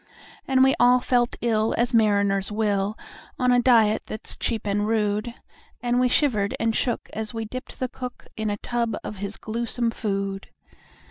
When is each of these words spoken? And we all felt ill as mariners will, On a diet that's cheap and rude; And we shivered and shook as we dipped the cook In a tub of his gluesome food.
And 0.47 0.63
we 0.63 0.73
all 0.79 0.99
felt 0.99 1.35
ill 1.41 1.75
as 1.77 1.93
mariners 1.93 2.51
will, 2.51 2.97
On 3.37 3.51
a 3.51 3.61
diet 3.61 4.01
that's 4.07 4.35
cheap 4.35 4.65
and 4.65 4.87
rude; 4.87 5.35
And 5.79 5.99
we 5.99 6.07
shivered 6.09 6.55
and 6.59 6.75
shook 6.75 7.07
as 7.13 7.35
we 7.35 7.45
dipped 7.45 7.79
the 7.79 7.87
cook 7.87 8.25
In 8.35 8.49
a 8.49 8.57
tub 8.57 8.97
of 9.03 9.17
his 9.17 9.37
gluesome 9.37 9.91
food. 9.91 10.47